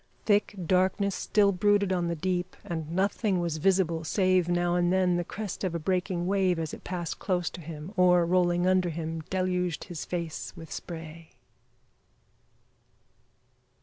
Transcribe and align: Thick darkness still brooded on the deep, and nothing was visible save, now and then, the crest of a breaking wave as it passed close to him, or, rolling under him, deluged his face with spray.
Thick 0.25 0.55
darkness 0.65 1.13
still 1.13 1.51
brooded 1.51 1.93
on 1.93 2.07
the 2.07 2.15
deep, 2.15 2.55
and 2.65 2.89
nothing 2.91 3.39
was 3.39 3.57
visible 3.57 4.03
save, 4.03 4.49
now 4.49 4.73
and 4.73 4.91
then, 4.91 5.15
the 5.15 5.23
crest 5.23 5.63
of 5.63 5.75
a 5.75 5.79
breaking 5.79 6.25
wave 6.25 6.57
as 6.57 6.73
it 6.73 6.83
passed 6.83 7.19
close 7.19 7.51
to 7.51 7.61
him, 7.61 7.93
or, 7.95 8.25
rolling 8.25 8.65
under 8.65 8.89
him, 8.89 9.21
deluged 9.29 9.83
his 9.83 10.03
face 10.03 10.53
with 10.55 10.71
spray. 10.71 11.29